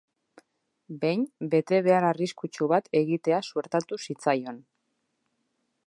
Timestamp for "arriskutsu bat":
2.07-2.91